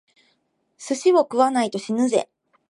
[0.79, 2.27] 寿司を食わないと死ぬぜ！